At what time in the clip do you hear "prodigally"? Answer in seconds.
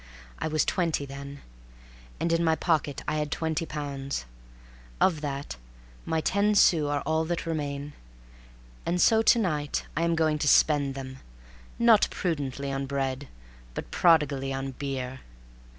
13.91-14.51